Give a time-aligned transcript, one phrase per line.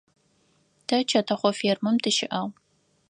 [0.87, 2.51] Тэ чэтэхъо фермэм тыщыӏагъ.